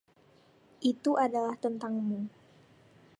Itu 0.91 1.11
adalah 1.25 1.55
tentangmu. 1.63 2.19